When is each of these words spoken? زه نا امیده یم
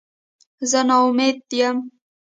زه 0.69 0.79
نا 0.87 0.95
امیده 1.07 1.55
یم 1.59 1.77